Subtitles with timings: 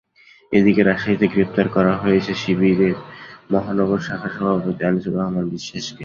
[0.51, 2.95] এদিকে, রাজশাহীতে গ্রেপ্তার করা হয়েছে শিবিরের
[3.51, 5.99] মহানগর শাখার সভাপতি আনিসুর রহমান বিশ্বাসকে।